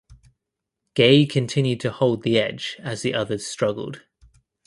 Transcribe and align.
Gaye 0.95 1.27
continue 1.27 1.75
to 1.75 1.91
hold 1.91 2.23
the 2.23 2.39
edge 2.39 2.75
as 2.79 3.03
the 3.03 3.13
others 3.13 3.45
struggled. 3.45 4.01